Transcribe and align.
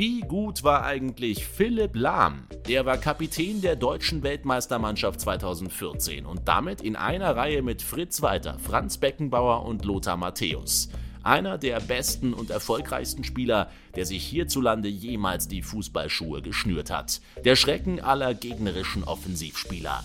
Wie 0.00 0.20
gut 0.22 0.64
war 0.64 0.84
eigentlich 0.84 1.46
Philipp 1.46 1.94
Lahm? 1.94 2.46
Er 2.66 2.86
war 2.86 2.96
Kapitän 2.96 3.60
der 3.60 3.76
deutschen 3.76 4.22
Weltmeistermannschaft 4.22 5.20
2014 5.20 6.24
und 6.24 6.48
damit 6.48 6.80
in 6.80 6.96
einer 6.96 7.36
Reihe 7.36 7.60
mit 7.60 7.82
Fritz 7.82 8.22
Walter, 8.22 8.58
Franz 8.58 8.96
Beckenbauer 8.96 9.66
und 9.66 9.84
Lothar 9.84 10.16
Matthäus. 10.16 10.88
Einer 11.22 11.58
der 11.58 11.80
besten 11.80 12.32
und 12.32 12.48
erfolgreichsten 12.48 13.24
Spieler, 13.24 13.70
der 13.94 14.06
sich 14.06 14.24
hierzulande 14.24 14.88
jemals 14.88 15.48
die 15.48 15.60
Fußballschuhe 15.60 16.40
geschnürt 16.40 16.88
hat. 16.88 17.20
Der 17.44 17.54
Schrecken 17.54 18.00
aller 18.00 18.32
gegnerischen 18.32 19.04
Offensivspieler. 19.04 20.02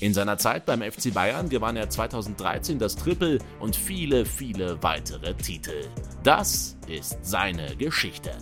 In 0.00 0.12
seiner 0.12 0.38
Zeit 0.38 0.66
beim 0.66 0.82
FC 0.82 1.14
Bayern 1.14 1.48
gewann 1.48 1.76
er 1.76 1.88
2013 1.88 2.80
das 2.80 2.96
Triple 2.96 3.38
und 3.60 3.76
viele, 3.76 4.26
viele 4.26 4.82
weitere 4.82 5.34
Titel. 5.34 5.84
Das 6.24 6.76
ist 6.88 7.24
seine 7.24 7.76
Geschichte. 7.76 8.32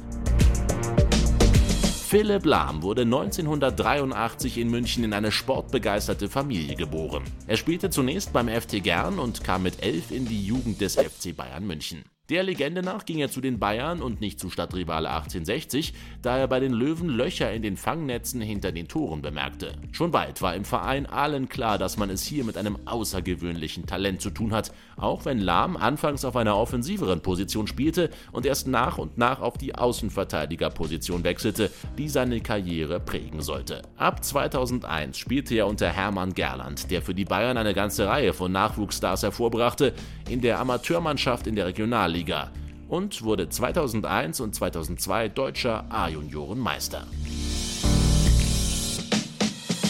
Philipp 2.14 2.44
Lahm 2.44 2.82
wurde 2.84 3.02
1983 3.02 4.58
in 4.58 4.70
München 4.70 5.02
in 5.02 5.12
eine 5.12 5.32
sportbegeisterte 5.32 6.28
Familie 6.28 6.76
geboren. 6.76 7.24
Er 7.48 7.56
spielte 7.56 7.90
zunächst 7.90 8.32
beim 8.32 8.46
FC 8.46 8.80
Gern 8.80 9.18
und 9.18 9.42
kam 9.42 9.64
mit 9.64 9.82
elf 9.82 10.12
in 10.12 10.24
die 10.24 10.46
Jugend 10.46 10.80
des 10.80 10.94
FC 10.94 11.36
Bayern 11.36 11.66
München. 11.66 12.04
Der 12.30 12.42
Legende 12.42 12.82
nach 12.82 13.04
ging 13.04 13.18
er 13.18 13.30
zu 13.30 13.42
den 13.42 13.58
Bayern 13.58 14.00
und 14.00 14.22
nicht 14.22 14.40
zu 14.40 14.48
Stadtrivale 14.48 15.10
1860, 15.10 15.92
da 16.22 16.38
er 16.38 16.48
bei 16.48 16.58
den 16.58 16.72
Löwen 16.72 17.10
Löcher 17.10 17.52
in 17.52 17.60
den 17.60 17.76
Fangnetzen 17.76 18.40
hinter 18.40 18.72
den 18.72 18.88
Toren 18.88 19.20
bemerkte. 19.20 19.72
Schon 19.92 20.10
bald 20.10 20.40
war 20.40 20.54
im 20.54 20.64
Verein 20.64 21.04
allen 21.04 21.50
klar, 21.50 21.76
dass 21.76 21.98
man 21.98 22.08
es 22.08 22.22
hier 22.22 22.44
mit 22.44 22.56
einem 22.56 22.78
außergewöhnlichen 22.86 23.84
Talent 23.84 24.22
zu 24.22 24.30
tun 24.30 24.54
hat, 24.54 24.72
auch 24.96 25.26
wenn 25.26 25.38
Lahm 25.38 25.76
anfangs 25.76 26.24
auf 26.24 26.34
einer 26.34 26.56
offensiveren 26.56 27.20
Position 27.20 27.66
spielte 27.66 28.08
und 28.32 28.46
erst 28.46 28.68
nach 28.68 28.96
und 28.96 29.18
nach 29.18 29.42
auf 29.42 29.58
die 29.58 29.74
Außenverteidigerposition 29.74 31.24
wechselte, 31.24 31.70
die 31.98 32.08
seine 32.08 32.40
Karriere 32.40 33.00
prägen 33.00 33.42
sollte. 33.42 33.82
Ab 33.98 34.24
2001 34.24 35.18
spielte 35.18 35.56
er 35.56 35.66
unter 35.66 35.90
Hermann 35.90 36.32
Gerland, 36.32 36.90
der 36.90 37.02
für 37.02 37.14
die 37.14 37.26
Bayern 37.26 37.58
eine 37.58 37.74
ganze 37.74 38.06
Reihe 38.06 38.32
von 38.32 38.50
Nachwuchsstars 38.50 39.24
hervorbrachte, 39.24 39.92
in 40.30 40.40
der 40.40 40.58
Amateurmannschaft 40.58 41.46
in 41.46 41.54
der 41.54 41.66
Regionalliga 41.66 42.13
Regionalliga 42.14 42.50
und 42.88 43.22
wurde 43.22 43.48
2001 43.48 44.40
und 44.40 44.54
2002 44.54 45.28
deutscher 45.28 45.84
A-Juniorenmeister. 45.90 47.06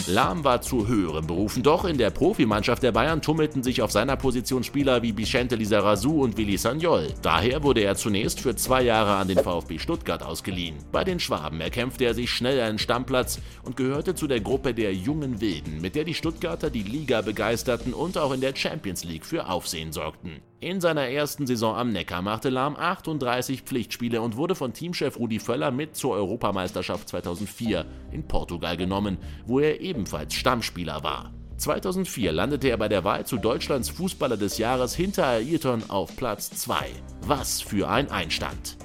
Lahm 0.07 0.43
war 0.43 0.61
zu 0.61 0.87
höheren 0.87 1.25
Berufen, 1.25 1.63
doch 1.63 1.83
in 1.83 1.97
der 1.97 2.11
Profimannschaft 2.11 2.83
der 2.83 2.91
Bayern 2.91 3.23
tummelten 3.23 3.63
sich 3.63 3.81
auf 3.81 3.91
seiner 3.91 4.15
Position 4.15 4.63
Spieler 4.63 5.01
wie 5.01 5.17
Vicente 5.17 5.55
Lizarazu 5.55 6.19
und 6.19 6.37
Willi 6.37 6.57
Sagnol. 6.57 7.07
Daher 7.23 7.63
wurde 7.63 7.81
er 7.81 7.95
zunächst 7.95 8.39
für 8.39 8.55
zwei 8.55 8.83
Jahre 8.83 9.15
an 9.15 9.27
den 9.27 9.39
VfB 9.39 9.79
Stuttgart 9.79 10.21
ausgeliehen. 10.21 10.75
Bei 10.91 11.03
den 11.03 11.19
Schwaben 11.19 11.59
erkämpfte 11.59 12.05
er 12.05 12.13
sich 12.13 12.29
schnell 12.29 12.61
einen 12.61 12.77
Stammplatz 12.77 13.39
und 13.63 13.77
gehörte 13.77 14.13
zu 14.13 14.27
der 14.27 14.41
Gruppe 14.41 14.75
der 14.75 14.93
jungen 14.93 15.41
Wilden, 15.41 15.81
mit 15.81 15.95
der 15.95 16.03
die 16.03 16.13
Stuttgarter 16.13 16.69
die 16.69 16.83
Liga 16.83 17.21
begeisterten 17.21 17.95
und 17.95 18.19
auch 18.19 18.31
in 18.31 18.41
der 18.41 18.55
Champions 18.55 19.03
League 19.03 19.25
für 19.25 19.49
Aufsehen 19.49 19.91
sorgten. 19.91 20.39
In 20.65 20.81
seiner 20.81 21.07
ersten 21.09 21.45
Saison 21.45 21.75
am 21.75 21.91
Neckar 21.91 22.23
machte 22.23 22.49
Lahm 22.49 22.75
38 22.75 23.61
Pflichtspiele 23.61 24.19
und 24.19 24.35
wurde 24.35 24.55
von 24.55 24.73
Teamchef 24.73 25.19
Rudi 25.19 25.37
Völler 25.37 25.69
mit 25.69 25.95
zur 25.95 26.15
Europameisterschaft 26.15 27.07
2004 27.07 27.85
in 28.11 28.27
Portugal 28.27 28.75
genommen, 28.75 29.19
wo 29.45 29.59
er 29.59 29.79
ebenfalls 29.79 30.33
Stammspieler 30.33 31.03
war. 31.03 31.31
2004 31.57 32.31
landete 32.31 32.69
er 32.69 32.77
bei 32.77 32.89
der 32.89 33.03
Wahl 33.03 33.27
zu 33.27 33.37
Deutschlands 33.37 33.89
Fußballer 33.89 34.37
des 34.37 34.57
Jahres 34.57 34.95
hinter 34.95 35.27
Ayrton 35.27 35.87
auf 35.87 36.15
Platz 36.15 36.49
2. 36.49 36.75
Was 37.21 37.61
für 37.61 37.87
ein 37.87 38.09
Einstand! 38.09 38.75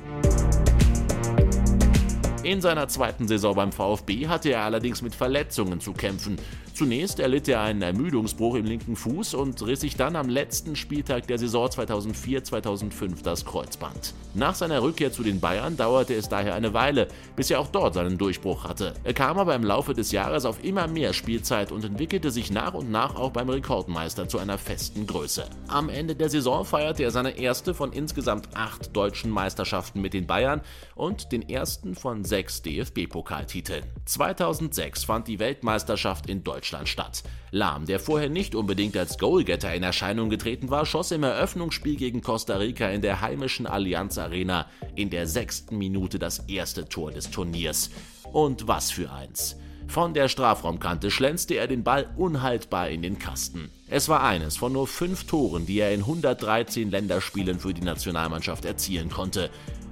In 2.43 2.63
seiner 2.63 2.89
zweiten 2.89 3.29
Saison 3.29 3.55
beim 3.55 3.71
VfB 3.71 4.27
hatte 4.27 4.51
er 4.51 4.63
allerdings 4.63 5.03
mit 5.03 5.15
Verletzungen 5.15 5.79
zu 5.81 5.93
kämpfen 5.93 6.39
Zunächst 6.81 7.21
erlitt 7.21 7.47
er 7.47 7.61
einen 7.61 7.83
Ermüdungsbruch 7.83 8.55
im 8.55 8.65
linken 8.65 8.97
Fuß 8.97 9.35
und 9.35 9.61
riss 9.67 9.83
sich 9.83 9.97
dann 9.97 10.17
am 10.17 10.31
letzten 10.31 10.77
Spieltag 10.77 11.27
der 11.27 11.39
Saison 11.39 11.67
2004-2005 11.67 13.23
das 13.23 13.45
Kreuzband. 13.45 14.15
Nach 14.33 14.55
seiner 14.55 14.83
Rückkehr 14.83 15.13
zu 15.13 15.23
den 15.23 15.41
Bayern 15.41 15.77
dauerte 15.77 16.15
es 16.15 16.31
daher 16.31 16.55
eine 16.55 16.73
Weile, 16.73 17.09
bis 17.37 17.51
er 17.51 17.61
auch 17.61 17.67
dort 17.67 17.93
seinen 17.93 18.17
Durchbruch 18.17 18.65
hatte. 18.65 18.95
Er 19.05 19.13
kam 19.13 19.39
aber 19.39 19.55
im 19.57 19.63
Laufe 19.65 19.93
des 19.93 20.11
Jahres 20.11 20.47
auf 20.47 20.65
immer 20.65 20.87
mehr 20.87 21.13
Spielzeit 21.13 21.71
und 21.71 21.85
entwickelte 21.85 22.31
sich 22.31 22.51
nach 22.51 22.73
und 22.73 22.91
nach 22.91 23.15
auch 23.17 23.31
beim 23.31 23.51
Rekordmeister 23.51 24.29
zu 24.29 24.39
einer 24.39 24.57
festen 24.57 25.07
Größe. 25.07 25.45
Am 25.69 25.91
Ende 25.91 26.15
der 26.15 26.31
Saison 26.31 26.65
feierte 26.65 27.03
er 27.03 27.11
seine 27.11 27.37
erste 27.39 27.75
von 27.75 27.93
insgesamt 27.93 28.49
acht 28.55 28.97
deutschen 28.97 29.31
Meisterschaften 29.31 30.01
mit 30.01 30.15
den 30.15 30.27
Bayern 30.27 30.63
und 30.95 31.33
den 31.33 31.47
ersten 31.47 31.95
von 31.95 32.25
sechs 32.31 32.63
DFB-Pokaltiteln. 32.63 33.85
2006 34.07 35.05
fand 35.05 35.29
die 35.29 35.39
Weltmeisterschaft 35.39 36.31
in 36.31 36.43
Deutschland 36.43 36.89
statt. 36.89 37.23
Lahm, 37.51 37.85
der 37.85 38.01
vorher 38.01 38.31
nicht 38.31 38.55
unbedingt 38.55 38.97
als 38.97 39.19
Goalgetter 39.19 39.75
in 39.75 39.83
Erscheinung 39.83 40.31
getreten 40.31 40.71
war, 40.71 40.87
schoss 40.87 41.11
im 41.11 41.25
Eröffnungsspiel 41.25 41.97
gegen 41.97 42.23
Costa 42.23 42.57
Rica 42.57 42.89
in 42.89 43.03
der 43.03 43.21
heimischen 43.21 43.67
Allianz 43.67 44.17
Arena 44.17 44.67
in 44.95 45.11
der 45.11 45.27
sechsten 45.27 45.77
Minute 45.77 46.19
das 46.19 46.39
erste 46.49 46.89
Tor 46.89 47.11
des 47.11 47.31
Turniers. 47.31 47.91
Und 48.33 48.67
was 48.67 48.91
für 48.91 49.13
eins. 49.13 49.57
Von 49.89 50.15
der 50.15 50.29
Strafraumkante 50.29 51.11
schlänzte 51.11 51.55
er 51.55 51.67
den 51.67 51.83
Ball 51.83 52.09
unhaltbar 52.17 52.91
in 52.91 53.03
den 53.03 53.19
Kasten. 53.19 53.71
Es 53.89 54.09
war 54.09 54.23
eines 54.23 54.57
von 54.57 54.73
nur 54.73 54.87
fünf 54.87 55.25
Toren, 55.25 55.67
die 55.67 55.81
er 55.81 55.93
in 55.93 56.03
113 56.03 56.93
Länderspielen 56.93 57.59
für 57.59 57.75
die 57.75 57.81
Nationalmannschaft 57.81 58.65
erzielen 58.65 59.11
konnte. 59.11 59.51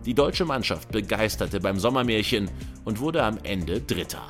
Die 0.09 0.15
deutsche 0.15 0.47
Mannschaft 0.47 0.91
begeisterte 0.91 1.61
beim 1.61 1.79
Sommermärchen 1.79 2.51
und 2.87 2.99
wurde 2.99 3.23
am 3.23 3.37
Ende 3.43 3.83
Dritter. 3.83 4.23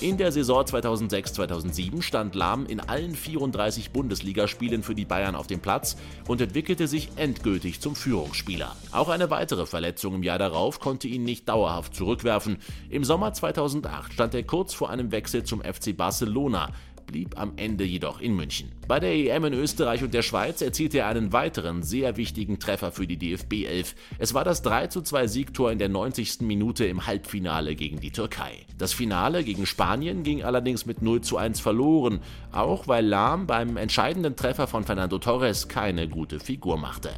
In 0.00 0.16
der 0.16 0.30
Saison 0.30 0.62
2006-2007 0.62 2.02
stand 2.02 2.36
Lahm 2.36 2.66
in 2.66 2.78
allen 2.78 3.16
34 3.16 3.90
Bundesligaspielen 3.90 4.84
für 4.84 4.94
die 4.94 5.04
Bayern 5.04 5.34
auf 5.34 5.48
dem 5.48 5.58
Platz 5.58 5.96
und 6.28 6.40
entwickelte 6.40 6.86
sich 6.86 7.08
endgültig 7.16 7.80
zum 7.80 7.96
Führungsspieler. 7.96 8.76
Auch 8.92 9.08
eine 9.08 9.28
weitere 9.28 9.66
Verletzung 9.66 10.14
im 10.14 10.22
Jahr 10.22 10.38
darauf 10.38 10.78
konnte 10.78 11.08
ihn 11.08 11.24
nicht 11.24 11.48
dauerhaft 11.48 11.96
zurückwerfen. 11.96 12.58
Im 12.90 13.02
Sommer 13.02 13.32
2008 13.32 14.12
stand 14.12 14.34
er 14.34 14.44
kurz 14.44 14.72
vor 14.72 14.88
einem 14.88 15.10
Wechsel 15.10 15.42
zum 15.42 15.62
FC 15.62 15.96
Barcelona, 15.96 16.70
blieb 17.08 17.36
am 17.36 17.54
Ende 17.56 17.84
jedoch 17.84 18.20
in 18.20 18.36
München. 18.36 18.70
Bei 18.86 19.00
der 19.00 19.12
EM 19.12 19.46
in 19.46 19.54
Österreich 19.54 20.04
und 20.04 20.14
der 20.14 20.22
Schweiz 20.22 20.62
erzielte 20.62 20.98
er 20.98 21.08
einen 21.08 21.32
weiteren 21.32 21.82
sehr 21.82 22.16
wichtigen 22.16 22.60
Treffer 22.60 22.92
für 22.92 23.08
die 23.08 23.16
DFB 23.16 23.64
11. 23.66 23.96
Es 24.18 24.32
war 24.32 24.44
das 24.44 24.62
3:2 24.62 25.26
Siegtor 25.26 25.72
in 25.72 25.80
der 25.80 25.88
90. 25.88 26.42
Minute 26.42 26.86
im 26.86 27.06
Halbfinale 27.06 27.74
gegen 27.74 27.98
die 27.98 28.12
Türkei. 28.12 28.64
Das 28.78 28.92
Finale 28.92 29.42
gegen 29.42 29.66
Spanien 29.66 30.22
ging 30.22 30.44
allerdings 30.44 30.86
mit 30.86 31.02
0:1 31.02 31.60
verloren, 31.60 32.20
auch 32.52 32.86
weil 32.86 33.04
Lahm 33.04 33.46
beim 33.46 33.76
entscheidenden 33.76 34.36
Treffer 34.36 34.68
von 34.68 34.84
Fernando 34.84 35.18
Torres 35.18 35.68
keine 35.68 36.08
gute 36.08 36.38
Figur 36.38 36.78
machte. 36.78 37.10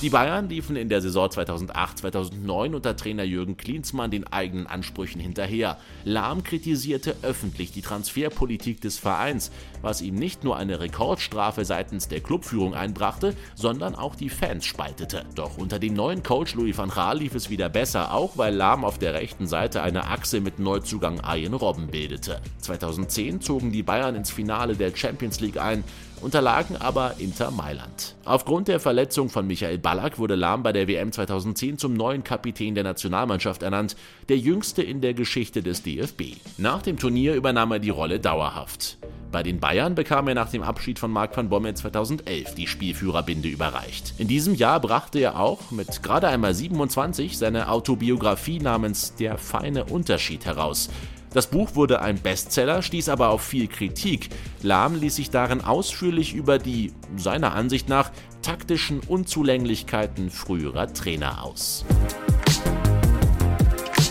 Die 0.00 0.10
Bayern 0.10 0.48
liefen 0.48 0.76
in 0.76 0.88
der 0.88 1.00
Saison 1.00 1.28
2008-2009 1.28 2.76
unter 2.76 2.94
Trainer 2.94 3.24
Jürgen 3.24 3.56
Klinsmann 3.56 4.12
den 4.12 4.28
eigenen 4.28 4.68
Ansprüchen 4.68 5.20
hinterher. 5.20 5.76
Lahm 6.04 6.44
kritisierte 6.44 7.16
öffentlich 7.22 7.72
die 7.72 7.82
Transferpolitik 7.82 8.80
des 8.80 8.96
Vereins, 8.96 9.50
was 9.82 10.00
ihm 10.00 10.14
nicht 10.14 10.44
nur 10.44 10.56
eine 10.56 10.78
Rekordstrafe 10.78 11.64
seitens 11.64 12.06
der 12.06 12.20
Clubführung 12.20 12.74
einbrachte, 12.74 13.34
sondern 13.56 13.96
auch 13.96 14.14
die 14.14 14.30
Fans 14.30 14.66
spaltete. 14.66 15.24
Doch 15.34 15.58
unter 15.58 15.80
dem 15.80 15.94
neuen 15.94 16.22
Coach 16.22 16.54
Louis 16.54 16.78
van 16.78 16.90
Gaal 16.90 17.18
lief 17.18 17.34
es 17.34 17.50
wieder 17.50 17.68
besser, 17.68 18.14
auch 18.14 18.38
weil 18.38 18.54
Lahm 18.54 18.84
auf 18.84 19.00
der 19.00 19.14
rechten 19.14 19.48
Seite 19.48 19.82
eine 19.82 20.04
Achse 20.04 20.40
mit 20.40 20.60
Neuzugang 20.60 21.18
Arjen 21.22 21.54
Robben 21.54 21.88
bildete. 21.88 22.40
2010 22.60 23.40
zogen 23.40 23.72
die 23.72 23.82
Bayern 23.82 24.14
ins 24.14 24.30
Finale 24.30 24.76
der 24.76 24.94
Champions 24.94 25.40
League 25.40 25.60
ein 25.60 25.82
unterlagen 26.22 26.76
aber 26.76 27.14
Inter 27.18 27.50
Mailand. 27.50 28.14
Aufgrund 28.24 28.68
der 28.68 28.80
Verletzung 28.80 29.28
von 29.28 29.46
Michael 29.46 29.78
Ballack 29.78 30.18
wurde 30.18 30.34
Lahm 30.34 30.62
bei 30.62 30.72
der 30.72 30.88
WM 30.88 31.12
2010 31.12 31.78
zum 31.78 31.94
neuen 31.94 32.24
Kapitän 32.24 32.74
der 32.74 32.84
Nationalmannschaft 32.84 33.62
ernannt, 33.62 33.96
der 34.28 34.38
jüngste 34.38 34.82
in 34.82 35.00
der 35.00 35.14
Geschichte 35.14 35.62
des 35.62 35.82
DFB. 35.82 36.36
Nach 36.56 36.82
dem 36.82 36.98
Turnier 36.98 37.34
übernahm 37.34 37.72
er 37.72 37.78
die 37.78 37.90
Rolle 37.90 38.20
dauerhaft. 38.20 38.98
Bei 39.30 39.42
den 39.42 39.60
Bayern 39.60 39.94
bekam 39.94 40.26
er 40.28 40.34
nach 40.34 40.50
dem 40.50 40.62
Abschied 40.62 40.98
von 40.98 41.10
Marc 41.10 41.36
van 41.36 41.50
Bommel 41.50 41.74
2011 41.74 42.54
die 42.54 42.66
Spielführerbinde 42.66 43.48
überreicht. 43.48 44.14
In 44.16 44.26
diesem 44.26 44.54
Jahr 44.54 44.80
brachte 44.80 45.18
er 45.18 45.38
auch 45.38 45.70
mit 45.70 46.02
gerade 46.02 46.28
einmal 46.28 46.54
27 46.54 47.36
seine 47.36 47.68
Autobiografie 47.68 48.58
namens 48.58 49.14
Der 49.16 49.36
feine 49.36 49.84
Unterschied 49.84 50.46
heraus, 50.46 50.88
das 51.32 51.48
Buch 51.48 51.74
wurde 51.74 52.00
ein 52.00 52.18
Bestseller, 52.18 52.82
stieß 52.82 53.08
aber 53.08 53.30
auf 53.30 53.42
viel 53.42 53.68
Kritik. 53.68 54.30
Lahm 54.62 54.94
ließ 54.94 55.16
sich 55.16 55.30
darin 55.30 55.60
ausführlich 55.60 56.34
über 56.34 56.58
die, 56.58 56.92
seiner 57.16 57.54
Ansicht 57.54 57.88
nach, 57.88 58.10
taktischen 58.42 59.00
Unzulänglichkeiten 59.00 60.30
früherer 60.30 60.92
Trainer 60.92 61.44
aus. 61.44 61.84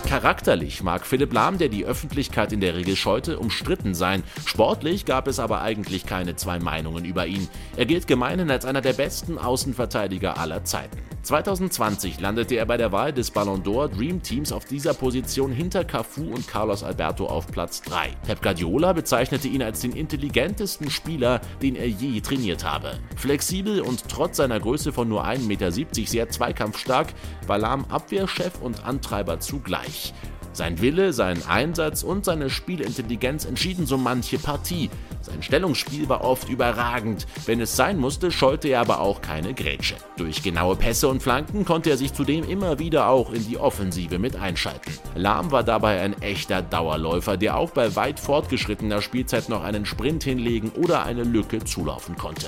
Charakterlich 0.08 0.84
mag 0.84 1.06
Philipp 1.06 1.34
Lahm, 1.34 1.58
der 1.58 1.68
die 1.68 1.84
Öffentlichkeit 1.84 2.54
in 2.54 2.62
der 2.62 2.76
Regel 2.76 2.96
scheute, 2.96 3.40
umstritten 3.40 3.94
sein. 3.94 4.24
Sportlich 4.46 5.04
gab 5.04 5.28
es 5.28 5.38
aber 5.38 5.62
eigentlich 5.62 6.06
keine 6.06 6.38
zwei 6.38 6.60
Meinungen 6.60 7.04
über 7.04 7.28
ihn. 7.28 7.50
Er 7.76 7.86
gilt 7.86 8.08
gemeinhin 8.08 8.50
als 8.50 8.64
einer 8.64 8.80
der 8.80 8.94
besten 8.94 9.38
Außenverteidiger 9.38 10.38
aller 10.38 10.64
Zeiten. 10.64 10.98
2020 11.28 12.22
landete 12.22 12.56
er 12.56 12.66
bei 12.66 12.78
der 12.78 12.94
Wahl 12.94 13.12
des 13.12 13.32
Ballon 13.32 13.62
d'Or 13.62 13.90
Dream 13.90 14.24
Teams 14.24 14.54
auf 14.54 14.64
dieser 14.64 14.94
Position 14.94 15.52
hinter 15.52 15.84
Cafu 15.84 16.22
und 16.22 16.48
Carlos 16.48 16.84
Alberto 16.84 17.26
auf 17.26 17.48
Platz 17.48 17.82
3. 17.82 18.12
Pep 18.26 18.42
Guardiola 18.42 18.94
bezeichnete 18.94 19.50
ihn 19.50 19.62
als 19.62 19.82
den 19.82 19.92
intelligentesten 19.92 20.90
Spieler, 20.90 21.42
den 21.62 21.76
er 21.76 21.90
je 21.90 22.22
trainiert 22.22 22.64
habe. 22.64 22.98
Flexibel 23.18 23.82
und 23.82 24.08
trotz 24.08 24.38
seiner 24.38 24.62
Größe 24.62 24.94
von 24.94 25.10
nur 25.10 25.26
1,70 25.26 25.48
Meter 25.48 25.72
sehr 25.72 26.30
zweikampfstark, 26.30 27.08
war 27.46 27.58
Lahm 27.58 27.84
Abwehrchef 27.90 28.62
und 28.62 28.86
Antreiber 28.86 29.42
zugleich. 29.42 30.14
Sein 30.58 30.82
Wille, 30.82 31.14
sein 31.14 31.46
Einsatz 31.48 32.02
und 32.02 32.26
seine 32.26 32.50
Spielintelligenz 32.50 33.46
entschieden 33.46 33.86
so 33.86 33.96
manche 33.96 34.40
Partie. 34.40 34.90
Sein 35.22 35.44
Stellungsspiel 35.44 36.10
war 36.10 36.24
oft 36.24 36.50
überragend, 36.50 37.28
wenn 37.46 37.62
es 37.62 37.76
sein 37.76 38.00
musste, 38.00 38.32
scheute 38.32 38.68
er 38.70 38.82
aber 38.82 39.00
auch 39.00 39.22
keine 39.22 39.54
Grätsche. 39.54 39.94
Durch 40.18 40.42
genaue 40.42 40.76
Pässe 40.76 41.10
und 41.10 41.22
Flanken 41.22 41.64
konnte 41.64 41.92
er 41.92 41.98
sich 41.98 42.12
zudem 42.12 42.44
immer 42.44 42.80
wieder 42.80 43.08
auch 43.08 43.32
in 43.32 43.48
die 43.48 43.60
Offensive 43.60 44.18
mit 44.18 44.36
einschalten. 44.36 44.92
Lahm 45.14 45.52
war 45.52 45.64
dabei 45.64 46.02
ein 46.02 46.20
echter 46.24 46.64
Dauerläufer, 46.64 47.38
der 47.38 47.56
auch 47.56 47.70
bei 47.70 47.96
weit 47.96 48.20
fortgeschrittener 48.20 49.04
Spielzeit 49.04 49.50
noch 49.50 49.64
einen 49.64 49.86
Sprint 49.86 50.24
hinlegen 50.24 50.72
oder 50.72 51.04
eine 51.04 51.24
Lücke 51.24 51.64
zulaufen 51.66 52.18
konnte. 52.18 52.48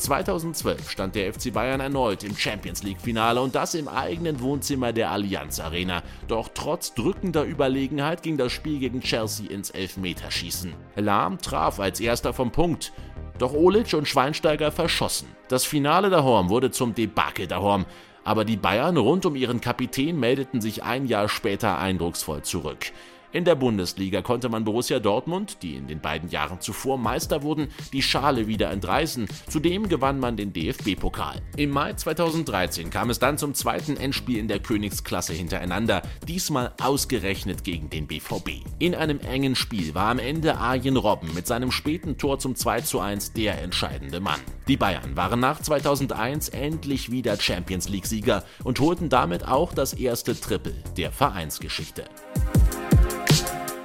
2012 0.00 0.90
stand 0.90 1.14
der 1.14 1.32
FC 1.32 1.52
Bayern 1.52 1.80
erneut 1.80 2.24
im 2.24 2.36
Champions 2.36 2.82
League-Finale 2.82 3.40
und 3.40 3.54
das 3.54 3.74
im 3.74 3.86
eigenen 3.86 4.40
Wohnzimmer 4.40 4.92
der 4.92 5.10
Allianz 5.10 5.60
Arena. 5.60 6.02
Doch 6.26 6.48
trotz 6.52 6.94
drückender 6.94 7.44
Überlegenheit 7.44 8.22
ging 8.22 8.36
das 8.36 8.52
Spiel 8.52 8.78
gegen 8.78 9.00
Chelsea 9.00 9.50
ins 9.50 9.70
Elfmeterschießen. 9.70 10.74
Lahm 10.96 11.38
traf 11.38 11.78
als 11.78 12.00
erster 12.00 12.32
vom 12.32 12.50
Punkt. 12.50 12.92
Doch 13.38 13.52
Olic 13.52 13.94
und 13.94 14.08
Schweinsteiger 14.08 14.72
verschossen. 14.72 15.28
Das 15.48 15.64
Finale 15.64 16.10
daheim 16.10 16.48
wurde 16.48 16.70
zum 16.70 16.94
Debakel 16.94 17.46
daheim. 17.46 17.86
Aber 18.24 18.44
die 18.44 18.56
Bayern 18.56 18.96
rund 18.96 19.24
um 19.24 19.34
ihren 19.34 19.60
Kapitän 19.60 20.18
meldeten 20.18 20.60
sich 20.60 20.82
ein 20.82 21.06
Jahr 21.06 21.28
später 21.28 21.78
eindrucksvoll 21.78 22.42
zurück. 22.42 22.92
In 23.32 23.44
der 23.44 23.54
Bundesliga 23.54 24.22
konnte 24.22 24.48
man 24.48 24.64
Borussia 24.64 24.98
Dortmund, 24.98 25.58
die 25.62 25.76
in 25.76 25.86
den 25.86 26.00
beiden 26.00 26.30
Jahren 26.30 26.60
zuvor 26.60 26.98
Meister 26.98 27.44
wurden, 27.44 27.68
die 27.92 28.02
Schale 28.02 28.48
wieder 28.48 28.70
entreißen. 28.70 29.28
Zudem 29.48 29.88
gewann 29.88 30.18
man 30.18 30.36
den 30.36 30.52
DFB-Pokal. 30.52 31.40
Im 31.56 31.70
Mai 31.70 31.92
2013 31.92 32.90
kam 32.90 33.08
es 33.08 33.20
dann 33.20 33.38
zum 33.38 33.54
zweiten 33.54 33.96
Endspiel 33.96 34.38
in 34.38 34.48
der 34.48 34.58
Königsklasse 34.58 35.32
hintereinander, 35.32 36.02
diesmal 36.26 36.72
ausgerechnet 36.82 37.62
gegen 37.62 37.88
den 37.88 38.08
BVB. 38.08 38.64
In 38.80 38.96
einem 38.96 39.20
engen 39.20 39.54
Spiel 39.54 39.94
war 39.94 40.10
am 40.10 40.18
Ende 40.18 40.56
Arjen 40.56 40.96
Robben 40.96 41.32
mit 41.32 41.46
seinem 41.46 41.70
späten 41.70 42.18
Tor 42.18 42.40
zum 42.40 42.56
2:1 42.56 43.34
der 43.34 43.62
entscheidende 43.62 44.18
Mann. 44.18 44.40
Die 44.66 44.76
Bayern 44.76 45.16
waren 45.16 45.38
nach 45.38 45.62
2001 45.62 46.48
endlich 46.48 47.12
wieder 47.12 47.38
Champions 47.38 47.88
League-Sieger 47.88 48.42
und 48.64 48.80
holten 48.80 49.08
damit 49.08 49.46
auch 49.46 49.72
das 49.72 49.92
erste 49.94 50.38
Triple 50.38 50.74
der 50.96 51.12
Vereinsgeschichte. 51.12 52.04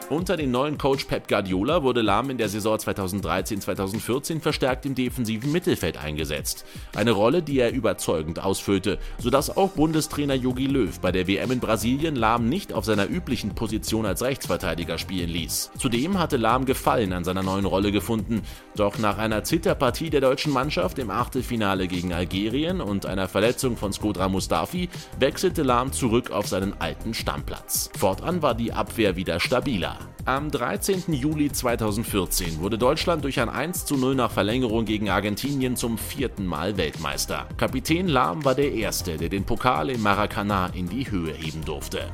Unter 0.10 0.38
dem 0.38 0.52
neuen 0.52 0.78
Coach 0.78 1.06
Pep 1.06 1.28
Guardiola 1.28 1.82
wurde 1.82 2.04
Lahm 2.04 2.30
in 2.30 2.38
der 2.38 2.48
Saison 2.48 2.78
2013-2014 2.78 4.40
verstärkt 4.40 4.86
im 4.86 4.94
defensiven 4.94 5.52
Mittelfeld 5.52 5.98
eingesetzt. 5.98 6.64
Eine 6.96 7.10
Rolle, 7.10 7.42
die 7.42 7.58
er 7.58 7.74
überzeugend 7.74 8.40
ausfüllte, 8.40 9.00
sodass 9.18 9.58
auch 9.58 9.72
Bundestrainer 9.72 10.36
Jogi 10.36 10.68
Löw 10.68 11.00
bei 11.00 11.12
der 11.12 11.28
WM 11.28 11.50
in 11.52 11.60
Brasilien 11.60 12.16
Lahm 12.16 12.48
nicht 12.48 12.72
auf 12.72 12.86
seiner 12.86 13.10
üblichen 13.10 13.56
Position 13.56 14.06
als 14.06 14.22
Rechtsverteidiger 14.22 15.00
spielen 15.00 15.30
ließ. 15.30 15.72
Zudem 15.80 16.20
hatte 16.20 16.38
Lahm 16.38 16.66
Gefallen 16.66 17.12
an 17.12 17.24
seiner 17.24 17.42
neuen 17.42 17.66
Rolle 17.66 17.92
gefunden, 17.92 18.44
doch 18.76 19.00
nach 19.00 19.18
einer 19.18 19.44
Zitterpartie 19.44 20.12
der 20.12 20.22
deutschen 20.22 20.54
Mannschaft 20.54 21.00
im 21.00 21.10
Achtelfinale 21.10 21.88
gegen 21.88 22.14
Algerien 22.14 22.80
und 22.80 23.08
einer 23.08 23.28
Verletzung 23.28 23.76
von 23.76 23.92
Skodra 23.92 24.30
Mustafi 24.30 24.88
wechselte 25.20 25.64
Lahm 25.64 25.92
zurück 25.92 26.30
auf 26.30 26.48
seinen 26.48 26.80
alten 26.80 27.16
Stammplatz. 27.16 27.90
Fortan 27.98 28.44
war 28.44 28.54
die 28.54 28.72
Abwehr 28.72 29.16
wieder 29.16 29.40
stabiler. 29.40 29.95
Am 30.28 30.50
13. 30.50 31.14
Juli 31.14 31.52
2014 31.52 32.60
wurde 32.60 32.80
Deutschland 32.80 33.24
durch 33.24 33.40
ein 33.40 33.48
1 33.48 33.86
zu 33.86 33.96
0 33.96 34.16
nach 34.16 34.32
Verlängerung 34.32 34.84
gegen 34.86 35.08
Argentinien 35.08 35.76
zum 35.76 36.00
vierten 36.00 36.48
Mal 36.48 36.78
Weltmeister. 36.78 37.48
Kapitän 37.58 38.08
Lahm 38.08 38.44
war 38.44 38.56
der 38.56 38.72
Erste, 38.72 39.18
der 39.18 39.30
den 39.30 39.44
Pokal 39.44 39.92
im 39.92 40.02
Maracanã 40.02 40.72
in 40.74 40.90
die 40.90 41.12
Höhe 41.12 41.32
heben 41.32 41.64
durfte. 41.64 42.10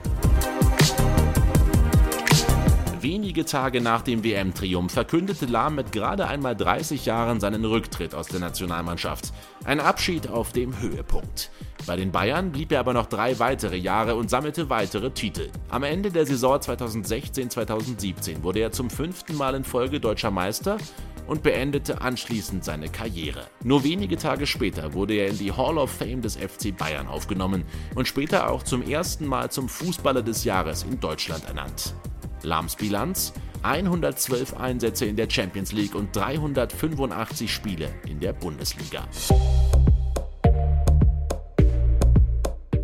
Wenige 3.02 3.46
Tage 3.46 3.82
nach 3.82 4.04
dem 4.04 4.24
WM-Triumph 4.24 4.94
verkündete 4.94 5.48
Lahm 5.48 5.74
mit 5.74 5.92
gerade 5.92 6.28
einmal 6.28 6.56
30 6.56 7.08
Jahren 7.08 7.40
seinen 7.40 7.66
Rücktritt 7.66 8.14
aus 8.14 8.28
der 8.28 8.40
Nationalmannschaft. 8.40 9.34
Ein 9.64 9.80
Abschied 9.80 10.28
auf 10.28 10.52
dem 10.52 10.80
Höhepunkt. 10.80 11.50
Bei 11.88 11.96
den 11.96 12.12
Bayern 12.12 12.52
blieb 12.52 12.72
er 12.72 12.80
aber 12.80 12.94
noch 12.94 13.08
drei 13.08 13.40
weitere 13.40 13.76
Jahre 13.76 14.14
und 14.14 14.30
sammelte 14.30 14.70
weitere 14.70 15.10
Titel. 15.10 15.50
Am 15.70 15.82
Ende 15.82 16.12
der 16.12 16.28
Saison 16.28 16.58
2016-2017 16.58 18.44
wurde 18.44 18.60
er 18.60 18.72
zum 18.72 18.92
fünften 18.92 19.36
Mal 19.36 19.56
in 19.56 19.64
Folge 19.64 20.00
deutscher 20.00 20.30
Meister 20.30 20.78
und 21.26 21.42
beendete 21.42 22.02
anschließend 22.02 22.64
seine 22.64 22.90
Karriere. 22.90 23.48
Nur 23.64 23.84
wenige 23.84 24.18
Tage 24.18 24.46
später 24.46 24.94
wurde 24.94 25.16
er 25.16 25.30
in 25.30 25.40
die 25.40 25.52
Hall 25.52 25.80
of 25.80 25.90
Fame 25.90 26.22
des 26.22 26.36
FC 26.36 26.78
Bayern 26.78 27.08
aufgenommen 27.08 27.64
und 27.96 28.08
später 28.08 28.52
auch 28.52 28.62
zum 28.62 28.84
ersten 28.84 29.26
Mal 29.26 29.50
zum 29.50 29.70
Fußballer 29.70 30.22
des 30.22 30.44
Jahres 30.44 30.84
in 30.84 31.00
Deutschland 31.00 31.46
ernannt. 31.46 31.96
Lahms 32.44 32.76
Bilanz 32.76 33.34
112 33.64 34.58
Einsätze 34.58 35.06
in 35.06 35.16
der 35.16 35.30
Champions 35.30 35.72
League 35.72 35.96
und 35.96 36.16
385 36.16 37.54
Spiele 37.54 37.90
in 38.08 38.20
der 38.20 38.34
Bundesliga. 38.34 39.08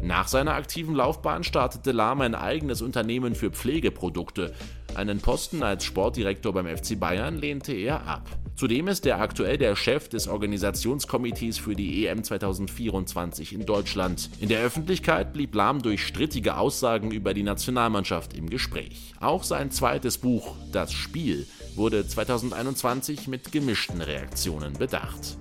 Nach 0.02 0.28
seiner 0.28 0.54
aktiven 0.54 0.96
Laufbahn 0.96 1.44
startete 1.44 1.92
Lahm 1.92 2.22
ein 2.22 2.34
eigenes 2.34 2.82
Unternehmen 2.82 3.36
für 3.36 3.52
Pflegeprodukte. 3.52 4.54
Einen 4.96 5.20
Posten 5.20 5.64
als 5.64 5.84
Sportdirektor 5.84 6.54
beim 6.54 6.66
FC 6.66 6.98
Bayern 6.98 7.38
lehnte 7.38 7.74
er 7.74 8.08
ab. 8.08 8.30
Zudem 8.58 8.88
ist 8.88 9.06
er 9.06 9.22
aktuell 9.22 9.60
der 9.60 9.76
Chef 9.76 10.10
des 10.10 10.28
Organisationskomitees 10.28 11.60
für 11.60 11.76
die 11.76 12.08
EM 12.08 12.24
2024 12.24 13.54
in 13.54 13.68
Deutschland. 13.68 14.32
In 14.40 14.50
der 14.50 14.64
Öffentlichkeit 14.64 15.32
blieb 15.32 15.54
Lahm 15.54 15.84
durch 15.84 16.08
strittige 16.08 16.58
Aussagen 16.58 17.12
über 17.12 17.36
die 17.36 17.44
Nationalmannschaft 17.44 18.36
im 18.36 18.50
Gespräch. 18.50 19.14
Auch 19.20 19.44
sein 19.44 19.70
zweites 19.70 20.18
Buch, 20.18 20.56
Das 20.72 20.92
Spiel, 20.92 21.46
wurde 21.76 22.08
2021 22.08 23.28
mit 23.28 23.52
gemischten 23.52 24.02
Reaktionen 24.02 24.74
bedacht. 24.74 25.38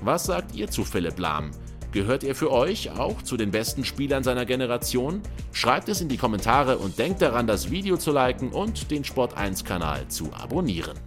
Was 0.00 0.24
sagt 0.24 0.54
ihr 0.54 0.70
zu 0.70 0.84
Philipp 0.84 1.18
Lahm? 1.18 1.50
Gehört 1.92 2.24
er 2.24 2.34
für 2.34 2.50
euch 2.50 2.90
auch 2.92 3.20
zu 3.20 3.36
den 3.36 3.50
besten 3.50 3.84
Spielern 3.84 4.24
seiner 4.24 4.46
Generation? 4.46 5.20
Schreibt 5.52 5.90
es 5.90 6.00
in 6.00 6.08
die 6.08 6.16
Kommentare 6.16 6.78
und 6.78 6.98
denkt 6.98 7.20
daran, 7.20 7.46
das 7.46 7.70
Video 7.70 7.98
zu 7.98 8.10
liken 8.10 8.52
und 8.52 8.90
den 8.90 9.04
Sport1-Kanal 9.04 10.08
zu 10.08 10.32
abonnieren. 10.32 10.98